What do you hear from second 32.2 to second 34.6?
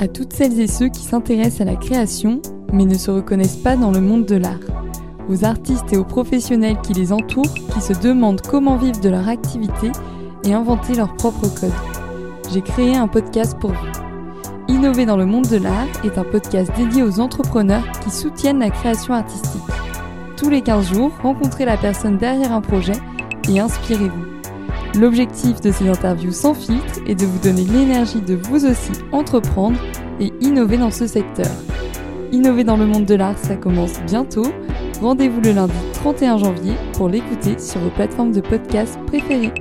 Innover dans le monde de l'art, ça commence bientôt.